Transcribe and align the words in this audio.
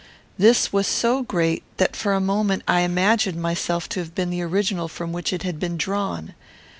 This 0.35 0.73
was 0.73 0.87
so 0.87 1.21
great 1.21 1.61
that 1.77 1.95
for 1.95 2.13
a 2.13 2.19
moment 2.19 2.63
I 2.67 2.79
imagined 2.79 3.39
myself 3.39 3.87
to 3.89 3.99
have 3.99 4.15
been 4.15 4.31
the 4.31 4.41
original 4.41 4.87
from 4.87 5.13
which 5.13 5.31
it 5.31 5.43
had 5.43 5.59
been 5.59 5.77
drawn. 5.77 6.33